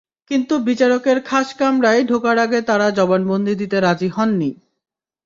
কিন্তু 0.31 0.53
বিচারকের 0.59 1.17
খাস 1.21 1.47
কামরায় 1.53 2.01
ঢোকার 2.03 2.37
আগে 2.37 2.59
তাঁরা 2.61 2.87
জবানবন্দি 2.91 3.53
দিতে 3.55 3.77
রাজি 3.79 4.07
হননি। 4.07 4.51